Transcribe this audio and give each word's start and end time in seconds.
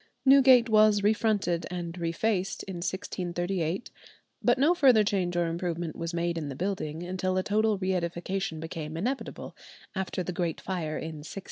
Newgate 0.25 0.67
was 0.67 1.01
refronted 1.01 1.65
and 1.69 1.93
refaced 1.93 2.63
in 2.63 2.77
1638, 2.77 3.91
but 4.41 4.57
no 4.57 4.73
further 4.73 5.03
change 5.03 5.37
or 5.37 5.45
improvement 5.45 5.95
was 5.95 6.11
made 6.11 6.39
in 6.39 6.49
the 6.49 6.55
building 6.55 7.03
until 7.03 7.37
a 7.37 7.43
total 7.43 7.77
reëdification 7.77 8.59
became 8.59 8.97
inevitable, 8.97 9.55
after 9.93 10.23
the 10.23 10.33
great 10.33 10.59
fire 10.59 10.97
in 10.97 11.17
1666. 11.21 11.37